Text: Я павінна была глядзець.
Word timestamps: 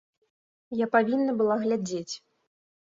Я 0.79 0.87
павінна 0.95 1.31
была 1.43 1.55
глядзець. 1.67 2.13